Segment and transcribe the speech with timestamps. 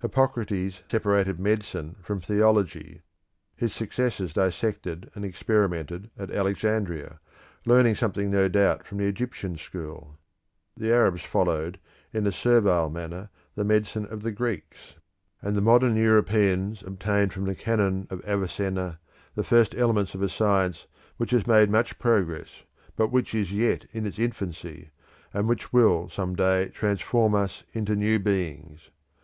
[0.00, 3.00] Hippocrates separated medicine from theology;
[3.56, 7.18] his successors dissected and experimented at Alexandria,
[7.66, 10.20] learning something no doubt from the Egyptian school;
[10.76, 11.80] the Arabs followed
[12.12, 14.94] in a servile manner the medicine of the Greeks,
[15.40, 19.00] and the modern Europeans obtained from the Canon of Avicenna
[19.34, 20.86] the first elements of a science
[21.16, 22.62] which has made much progress,
[22.94, 24.90] but which is yet in its infancy,
[25.34, 28.90] and which will some day transform us into new beings.